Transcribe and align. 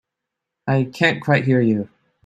I 0.65 0.85
can't 0.85 1.21
quite 1.21 1.43
hear 1.45 1.61
you. 1.61 1.87